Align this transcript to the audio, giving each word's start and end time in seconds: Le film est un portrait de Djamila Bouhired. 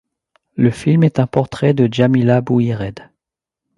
Le 0.55 0.71
film 0.71 1.03
est 1.03 1.19
un 1.19 1.27
portrait 1.27 1.75
de 1.75 1.87
Djamila 1.87 2.41
Bouhired. 2.41 3.11